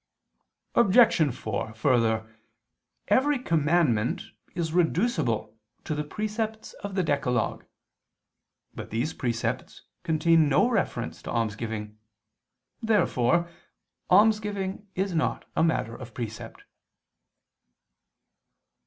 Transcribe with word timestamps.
Obj. 0.73 1.31
4: 1.31 1.73
Further, 1.75 2.25
every 3.07 3.37
commandment 3.37 4.23
is 4.55 4.73
reducible 4.73 5.55
to 5.83 5.93
the 5.93 6.03
precepts 6.03 6.73
of 6.83 6.95
the 6.95 7.03
Decalogue. 7.03 7.65
But 8.73 8.89
these 8.89 9.13
precepts 9.13 9.83
contain 10.01 10.49
no 10.49 10.67
reference 10.67 11.21
to 11.21 11.29
almsgiving. 11.31 11.99
Therefore 12.81 13.47
almsgiving 14.09 14.87
is 14.95 15.13
not 15.13 15.45
a 15.55 15.63
matter 15.63 15.93
of 15.95 16.15
precept. 16.15 16.63